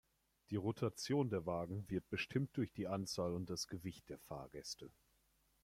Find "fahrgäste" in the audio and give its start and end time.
4.17-4.89